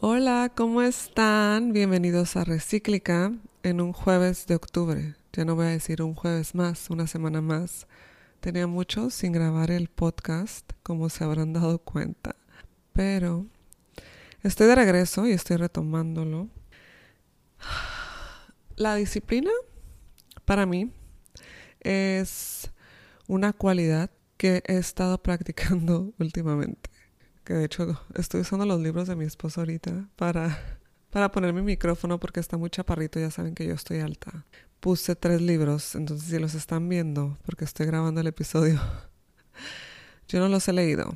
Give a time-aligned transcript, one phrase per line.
[0.00, 1.72] Hola, ¿cómo están?
[1.72, 5.14] Bienvenidos a Recíclica en un jueves de octubre.
[5.32, 7.86] Ya no voy a decir un jueves más, una semana más.
[8.40, 12.36] Tenía mucho sin grabar el podcast, como se habrán dado cuenta.
[12.92, 13.46] Pero
[14.42, 16.50] estoy de regreso y estoy retomándolo.
[18.76, 19.50] La disciplina,
[20.44, 20.92] para mí,
[21.80, 22.70] es
[23.28, 26.85] una cualidad que he estado practicando últimamente
[27.46, 30.78] que de hecho estoy usando los libros de mi esposo ahorita para,
[31.10, 34.44] para poner mi micrófono porque está muy chaparrito, ya saben que yo estoy alta.
[34.80, 38.80] Puse tres libros, entonces si los están viendo, porque estoy grabando el episodio,
[40.28, 41.14] yo no los he leído.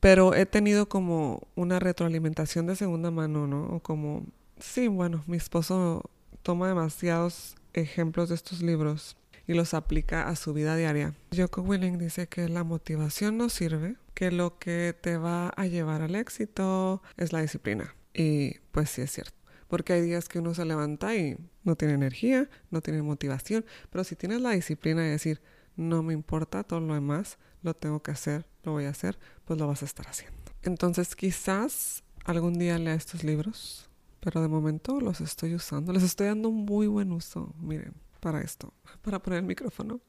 [0.00, 3.64] Pero he tenido como una retroalimentación de segunda mano, ¿no?
[3.68, 4.26] O como,
[4.58, 6.10] sí, bueno, mi esposo
[6.42, 9.16] toma demasiados ejemplos de estos libros
[9.46, 11.14] y los aplica a su vida diaria.
[11.34, 16.02] Joko Willing dice que la motivación no sirve, que lo que te va a llevar
[16.02, 17.94] al éxito es la disciplina.
[18.12, 19.38] Y pues sí es cierto.
[19.68, 24.02] Porque hay días que uno se levanta y no tiene energía, no tiene motivación, pero
[24.02, 25.40] si tienes la disciplina de decir,
[25.76, 29.56] no me importa todo lo demás, lo tengo que hacer, lo voy a hacer, pues
[29.60, 30.36] lo vas a estar haciendo.
[30.64, 33.88] Entonces quizás algún día lea estos libros,
[34.18, 37.54] pero de momento los estoy usando, les estoy dando un muy buen uso.
[37.60, 40.00] Miren, para esto, para poner el micrófono.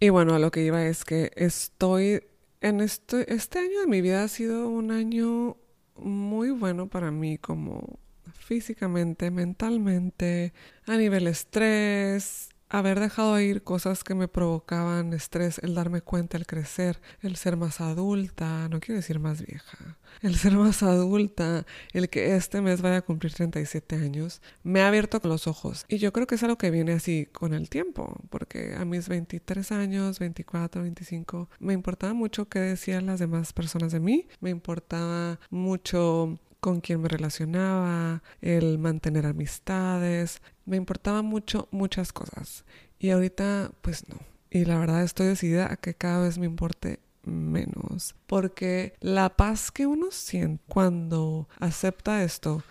[0.00, 2.22] Y bueno, a lo que iba es que estoy
[2.60, 5.56] en este, este año de mi vida ha sido un año
[5.96, 7.98] muy bueno para mí como
[8.32, 10.52] físicamente, mentalmente,
[10.86, 16.46] a nivel estrés, haber dejado ir cosas que me provocaban estrés, el darme cuenta, el
[16.46, 22.08] crecer, el ser más adulta, no quiero decir más vieja, el ser más adulta, el
[22.10, 25.84] que este mes vaya a cumplir 37 años, me ha abierto los ojos.
[25.88, 29.08] Y yo creo que es algo que viene así con el tiempo, porque a mis
[29.08, 34.50] 23 años, 24, 25, me importaba mucho qué decían las demás personas de mí, me
[34.50, 42.64] importaba mucho con quién me relacionaba, el mantener amistades, me importaba mucho muchas cosas.
[42.98, 44.16] Y ahorita pues no.
[44.50, 48.16] Y la verdad estoy decidida a que cada vez me importe menos.
[48.26, 52.64] Porque la paz que uno siente cuando acepta esto,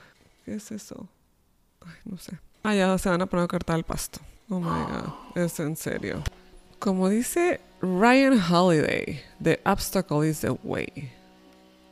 [0.44, 1.08] ¿qué es eso?
[1.80, 2.38] Ay, no sé.
[2.64, 4.20] Ah, ya se van a poner a cortar el pasto.
[4.50, 6.22] Oh my god, es en serio.
[6.80, 11.14] Como dice Ryan Holiday, The obstacle is the way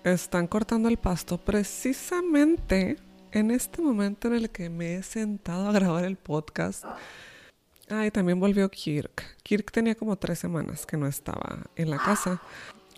[0.04, 2.98] están cortando el pasto precisamente
[3.32, 6.86] en este momento en el que me he sentado a grabar el podcast.
[7.90, 9.38] Ah, y también volvió Kirk.
[9.44, 12.42] Kirk tenía como tres semanas que no estaba en la casa.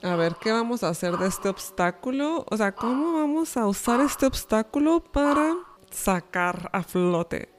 [0.03, 2.45] A ver, ¿qué vamos a hacer de este obstáculo?
[2.49, 5.55] O sea, ¿cómo vamos a usar este obstáculo para
[5.89, 7.49] sacar a flote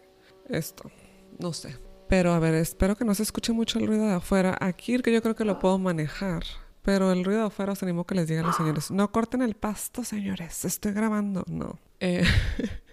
[0.49, 0.91] esto?
[1.39, 1.77] No sé.
[2.09, 4.57] Pero a ver, espero que no se escuche mucho el ruido de afuera.
[4.61, 6.45] A Kirk yo creo que lo puedo manejar.
[6.87, 9.57] Pero el ruido afuera os animo que les diga a los señores, no corten el
[9.57, 11.43] pasto, señores, estoy grabando.
[11.49, 11.81] No.
[11.99, 12.23] Eh,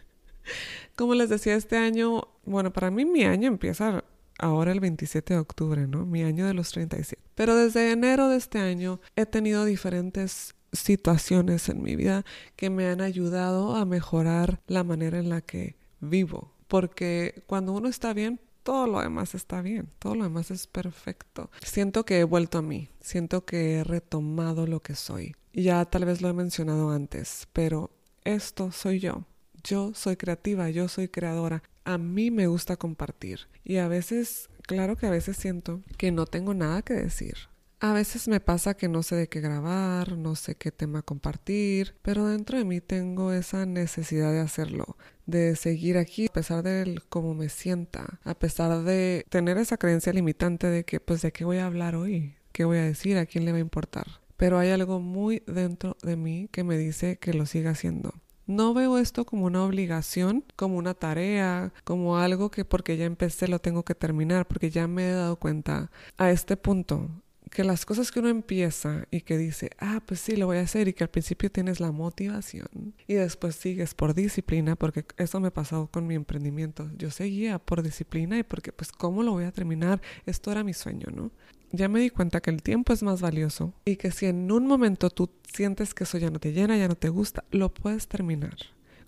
[0.95, 4.03] como les decía, este año, bueno, para mí mi año empieza
[4.39, 6.07] ahora el 27 de octubre, ¿no?
[6.07, 7.21] Mi año de los 37.
[7.35, 12.25] Pero desde enero de este año he tenido diferentes situaciones en mi vida
[12.55, 16.51] que me han ayudado a mejorar la manera en la que vivo.
[16.67, 21.51] Porque cuando uno está bien, todo lo demás está bien, todo lo demás es perfecto.
[21.63, 25.35] Siento que he vuelto a mí, siento que he retomado lo que soy.
[25.53, 27.91] Ya tal vez lo he mencionado antes, pero
[28.23, 29.25] esto soy yo.
[29.63, 31.63] Yo soy creativa, yo soy creadora.
[31.85, 33.41] A mí me gusta compartir.
[33.63, 37.35] Y a veces, claro que a veces siento que no tengo nada que decir.
[37.83, 41.95] A veces me pasa que no sé de qué grabar, no sé qué tema compartir,
[42.01, 44.95] pero dentro de mí tengo esa necesidad de hacerlo,
[45.25, 50.13] de seguir aquí a pesar de cómo me sienta, a pesar de tener esa creencia
[50.13, 53.25] limitante de que pues de qué voy a hablar hoy, qué voy a decir, a
[53.25, 54.07] quién le va a importar.
[54.38, 58.13] Pero hay algo muy dentro de mí que me dice que lo siga haciendo.
[58.47, 63.49] No veo esto como una obligación, como una tarea, como algo que porque ya empecé
[63.49, 67.09] lo tengo que terminar, porque ya me he dado cuenta a este punto
[67.53, 70.62] que las cosas que uno empieza y que dice, ah, pues sí, lo voy a
[70.62, 75.40] hacer y que al principio tienes la motivación y después sigues por disciplina, porque eso
[75.40, 76.90] me pasó con mi emprendimiento.
[76.97, 80.02] Yo seguía por disciplina y porque, pues, ¿cómo lo voy a terminar?
[80.26, 81.32] Esto era mi sueño, ¿no?
[81.72, 84.67] Ya me di cuenta que el tiempo es más valioso y que si en un
[84.67, 88.08] momento tú sientes que eso ya no te llena, ya no te gusta, lo puedes
[88.08, 88.58] terminar.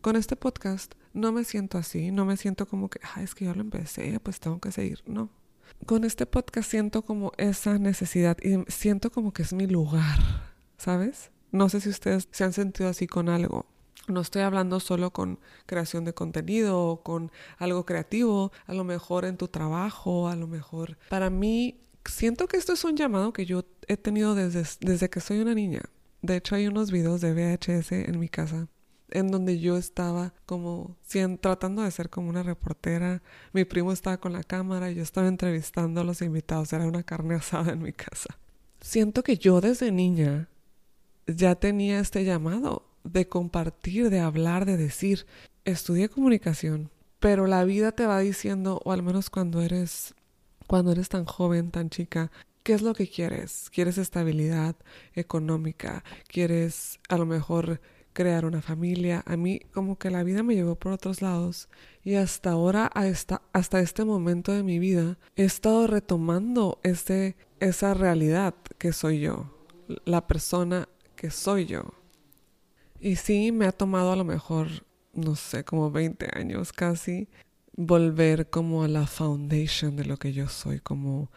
[0.02, 3.46] Con este podcast no me siento así, no me siento como que, ah, es que
[3.46, 5.02] yo lo empecé, pues tengo que seguir.
[5.08, 5.30] No,
[5.86, 10.20] con este podcast siento como esa necesidad y siento como que es mi lugar,
[10.78, 11.32] ¿sabes?
[11.52, 13.66] No sé si ustedes se han sentido así con algo.
[14.08, 19.26] No estoy hablando solo con creación de contenido o con algo creativo, a lo mejor
[19.26, 20.98] en tu trabajo, a lo mejor.
[21.10, 25.22] Para mí, siento que esto es un llamado que yo he tenido desde, desde que
[25.22, 25.82] soy una niña.
[26.22, 28.68] De hecho, hay unos videos de VHS en mi casa
[29.10, 30.98] en donde yo estaba como
[31.42, 33.22] tratando de ser como una reportera.
[33.54, 36.74] Mi primo estaba con la cámara y yo estaba entrevistando a los invitados.
[36.74, 38.38] Era una carne asada en mi casa.
[38.82, 40.50] Siento que yo desde niña
[41.28, 45.26] ya tenía este llamado de compartir, de hablar, de decir.
[45.64, 50.14] Estudié comunicación, pero la vida te va diciendo, o al menos cuando eres
[50.68, 52.32] cuando eres tan joven, tan chica,
[52.64, 53.70] ¿qué es lo que quieres?
[53.72, 54.76] ¿Quieres estabilidad
[55.14, 56.04] económica?
[56.28, 57.82] ¿Quieres a lo mejor
[58.16, 59.22] crear una familia?
[59.28, 61.70] A mí como que la vida me llevó por otros lados
[62.04, 67.94] y hasta ahora, hasta, hasta este momento de mi vida, he estado retomando este, esa
[67.94, 69.54] realidad que soy yo,
[70.06, 71.94] la persona que soy yo.
[73.00, 74.68] Y sí, me ha tomado a lo mejor,
[75.14, 77.28] no sé, como 20 años casi
[77.76, 81.30] volver como a la foundation de lo que yo soy, como,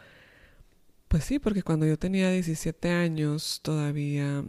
[1.09, 4.45] pues sí, porque cuando yo tenía 17 años todavía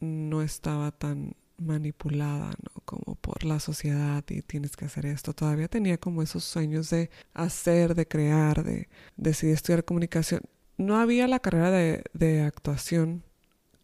[0.00, 2.82] no estaba tan manipulada, ¿no?
[2.84, 5.32] Como por la sociedad y tienes que hacer esto.
[5.32, 10.42] Todavía tenía como esos sueños de hacer, de crear, de decidir estudiar comunicación.
[10.78, 13.22] No había la carrera de, de actuación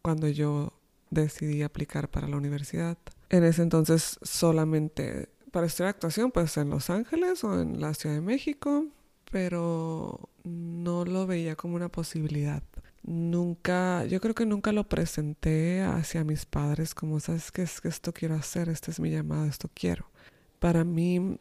[0.01, 0.73] cuando yo
[1.09, 2.97] decidí aplicar para la universidad.
[3.29, 8.15] En ese entonces solamente para estudiar actuación, pues en Los Ángeles o en la Ciudad
[8.15, 8.85] de México,
[9.31, 12.63] pero no lo veía como una posibilidad.
[13.07, 17.87] Nunca, yo creo que nunca lo presenté hacia mis padres como, ¿sabes qué es que
[17.87, 18.67] esto quiero hacer?
[18.67, 20.11] Este es mi llamado, esto quiero.
[20.59, 21.39] Para mí,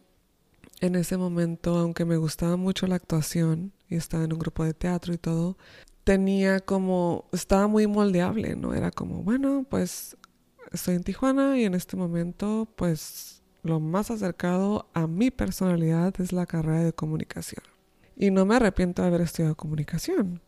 [0.80, 4.74] en ese momento, aunque me gustaba mucho la actuación y estaba en un grupo de
[4.74, 5.58] teatro y todo,
[6.04, 8.72] tenía como, estaba muy moldeable, ¿no?
[8.72, 10.16] Era como, bueno, pues
[10.70, 16.32] estoy en Tijuana y en este momento, pues lo más acercado a mi personalidad es
[16.32, 17.64] la carrera de comunicación.
[18.16, 20.40] Y no me arrepiento de haber estudiado comunicación.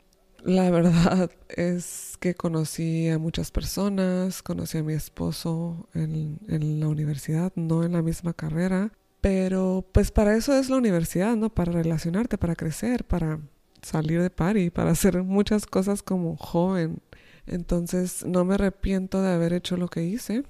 [0.45, 6.39] La verdad es que conocí a muchas personas, conocí a mi esposo en,
[6.81, 11.51] la universidad, no en la misma carrera, pero pues para eso es la universidad, ¿no?
[11.51, 13.41] Para relacionarte, para crecer, para
[13.83, 17.01] salir de party, para hacer muchas cosas como joven.
[17.47, 20.45] Entonces no me arrepiento de haber hecho lo que hice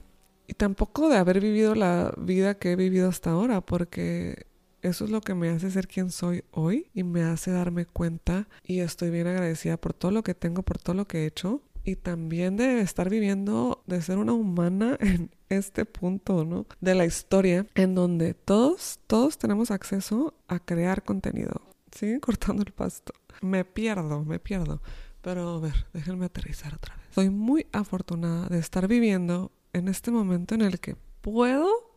[0.46, 4.46] y tampoco de haber vivido la vida que he vivido hasta ahora, porque
[4.82, 8.48] eso es lo que me hace ser quien soy hoy y me hace darme cuenta
[8.64, 11.62] y estoy bien agradecida por todo lo que tengo, por todo lo que he hecho
[11.84, 16.66] y también de estar viviendo, de ser una humana en este punto, ¿no?
[16.80, 21.62] De la historia en donde todos, todos tenemos acceso a crear contenido.
[21.90, 23.14] Siguen cortando el pasto.
[23.40, 24.82] Me pierdo, me pierdo.
[25.22, 27.06] Pero a ver, déjenme aterrizar otra vez.
[27.14, 31.87] Soy muy afortunada de estar viviendo en este momento en el que puedo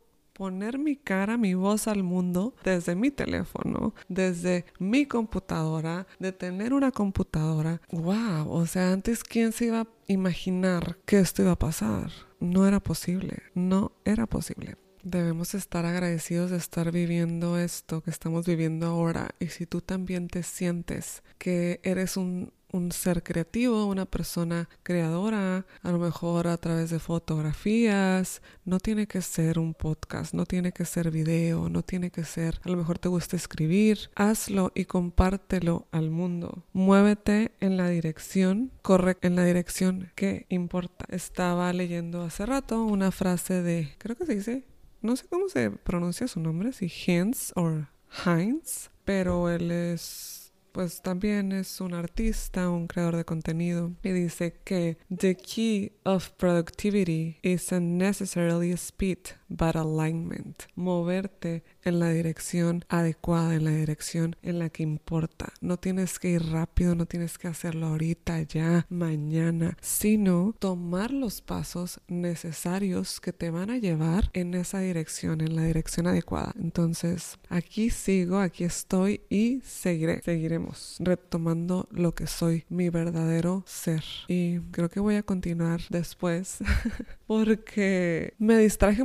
[0.42, 6.74] poner mi cara, mi voz al mundo desde mi teléfono, desde mi computadora, de tener
[6.74, 7.80] una computadora.
[7.92, 8.52] ¡Wow!
[8.52, 12.10] O sea, antes, ¿quién se iba a imaginar que esto iba a pasar?
[12.40, 14.78] No era posible, no era posible.
[15.04, 19.36] Debemos estar agradecidos de estar viviendo esto que estamos viviendo ahora.
[19.40, 25.66] Y si tú también te sientes que eres un un ser creativo, una persona creadora,
[25.82, 30.72] a lo mejor a través de fotografías, no tiene que ser un podcast, no tiene
[30.72, 34.86] que ser video, no tiene que ser, a lo mejor te gusta escribir, hazlo y
[34.86, 36.64] compártelo al mundo.
[36.74, 41.06] Muévete en la dirección correcta, en la dirección que importa.
[41.10, 44.66] Estaba leyendo hace rato una frase de, creo que se dice,
[45.02, 47.86] no sé cómo se pronuncia su nombre, si Heinz o
[48.26, 50.41] Heinz, pero él es
[50.72, 56.30] pues también es un artista, un creador de contenido, y dice que the key of
[56.32, 59.20] productivity isn't necessarily speed,
[59.52, 60.64] but alignment.
[60.76, 65.54] Moverte en la dirección adecuada, en la dirección en la que importa.
[65.62, 71.42] No tienes que ir rápido, no tienes que hacerlo ahorita, ya, mañana, sino tomar los
[71.42, 76.54] pasos necesarios que te van a llevar en esa dirección, en la dirección adecuada.
[76.60, 84.04] Entonces, aquí sigo, aquí estoy y seguiré, seguiremos retomando lo que soy, mi verdadero ser.
[84.28, 86.60] Y creo que voy a continuar después
[87.28, 89.04] porque me distraje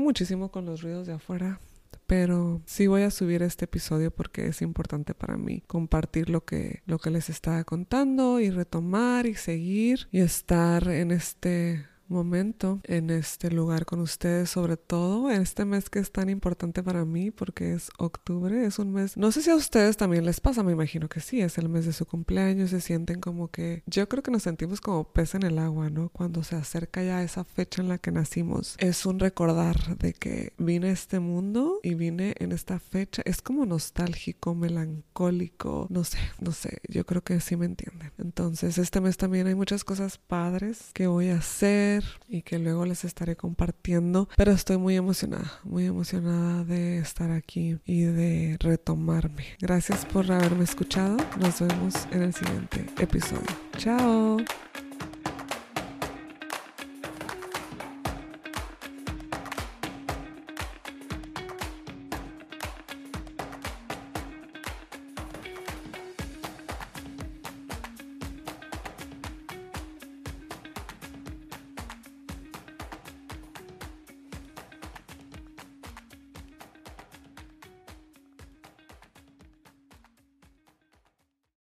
[0.51, 1.61] con los ruidos de afuera
[2.07, 6.83] pero sí voy a subir este episodio porque es importante para mí compartir lo que,
[6.87, 13.11] lo que les estaba contando y retomar y seguir y estar en este momento en
[13.11, 17.31] este lugar con ustedes, sobre todo en este mes que es tan importante para mí
[17.31, 20.73] porque es octubre, es un mes, no sé si a ustedes también les pasa, me
[20.73, 24.23] imagino que sí, es el mes de su cumpleaños, se sienten como que, yo creo
[24.23, 26.09] que nos sentimos como pez en el agua, ¿no?
[26.11, 30.53] Cuando se acerca ya esa fecha en la que nacimos, es un recordar de que
[30.59, 36.19] vine a este mundo y vine en esta fecha, es como nostálgico, melancólico, no sé,
[36.41, 38.13] no sé, yo creo que sí me entienden.
[38.19, 41.96] Entonces, este mes también hay muchas cosas padres que voy a hacer
[42.29, 44.29] y que luego les estaré compartiendo.
[44.37, 49.45] Pero estoy muy emocionada, muy emocionada de estar aquí y de retomarme.
[49.61, 51.17] Gracias por haberme escuchado.
[51.39, 53.47] Nos vemos en el siguiente episodio.
[53.79, 54.39] Chao.